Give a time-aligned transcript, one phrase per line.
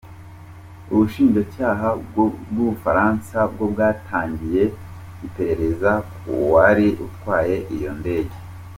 [0.93, 4.63] Ubushinjacyaha bwo mu Bufaransa bwo bwatangiye
[5.25, 8.35] iperereza k’uwari utwaye iyo ndege.